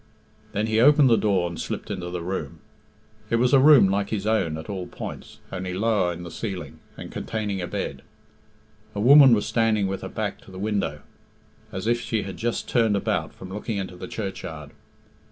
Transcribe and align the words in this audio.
Then 0.53 0.65
he 0.65 0.79
opened 0.79 1.11
the 1.11 1.15
door 1.15 1.47
and 1.47 1.61
slipped 1.61 1.91
into 1.91 2.09
the 2.09 2.23
room. 2.23 2.57
It 3.29 3.35
was 3.35 3.53
a 3.53 3.59
room 3.59 3.87
like 3.87 4.09
his 4.09 4.25
own 4.25 4.57
at 4.57 4.67
all 4.67 4.87
points, 4.87 5.37
only 5.51 5.75
lower 5.75 6.11
in 6.11 6.23
the 6.23 6.31
ceiling, 6.31 6.79
and 6.97 7.11
containing 7.11 7.61
a 7.61 7.67
bed. 7.67 8.01
A 8.95 8.99
woman 8.99 9.35
was 9.35 9.45
standing 9.45 9.85
with 9.85 10.01
her 10.01 10.09
back 10.09 10.41
to 10.41 10.49
the 10.49 10.57
window, 10.57 11.03
as 11.71 11.85
if 11.85 12.01
she 12.01 12.23
had 12.23 12.37
just 12.37 12.67
turned 12.67 12.95
about 12.95 13.31
from 13.31 13.49
looking 13.53 13.77
into 13.77 13.95
the 13.95 14.07
churchyard. 14.07 14.71